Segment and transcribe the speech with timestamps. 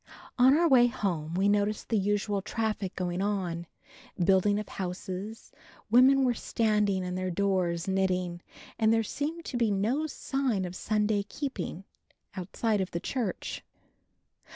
[0.39, 3.67] On our way home, we noticed the usual traffic going on,
[4.17, 5.51] building of houses,
[5.91, 8.41] women were standing in their doors knitting
[8.79, 11.83] and there seemed to be no sign of Sunday keeping,
[12.35, 13.63] outside of the church.